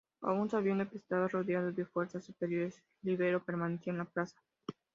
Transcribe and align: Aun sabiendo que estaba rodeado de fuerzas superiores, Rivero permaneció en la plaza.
Aun 0.23 0.49
sabiendo 0.49 0.89
que 0.89 0.97
estaba 0.97 1.27
rodeado 1.27 1.71
de 1.71 1.85
fuerzas 1.85 2.25
superiores, 2.25 2.81
Rivero 3.03 3.43
permaneció 3.45 3.91
en 3.91 3.99
la 3.99 4.05
plaza. 4.05 4.35